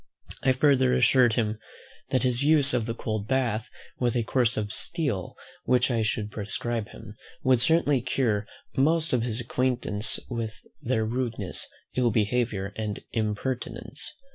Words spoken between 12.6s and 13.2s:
and